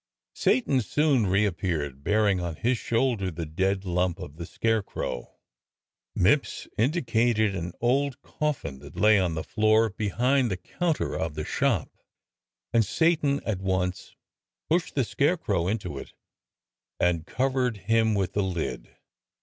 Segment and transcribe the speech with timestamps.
[0.33, 5.35] Satan soon reappeared bearing on his shoulder the dead lump of the scarecrow.
[6.17, 11.45] Mipps indicated an old coffin that lay on the floor behind the counter of the
[11.45, 11.91] shop
[12.73, 14.15] and Satan at once
[14.67, 16.13] pushed the scarecrow into it,
[16.99, 18.95] and covered him with a lid.